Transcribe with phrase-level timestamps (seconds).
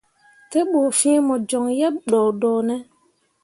[0.49, 2.05] Te ɓu fiŋ mo coŋ yebɓo
[2.39, 2.75] doodoone?